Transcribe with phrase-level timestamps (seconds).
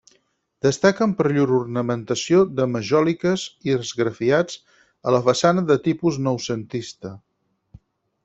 [0.65, 4.57] Destaquen per llur ornamentació de majòliques i esgrafiats
[5.11, 7.13] a la façana de tipus noucentista.